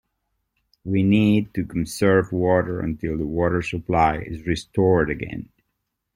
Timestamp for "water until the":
2.31-3.27